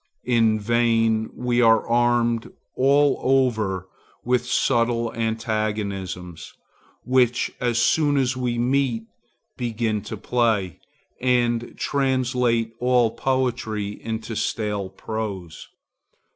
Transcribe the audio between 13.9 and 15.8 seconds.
into stale prose.